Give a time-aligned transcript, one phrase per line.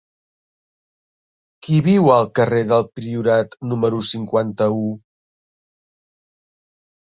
[1.67, 4.83] Qui viu al carrer del Priorat número cinquanta-u?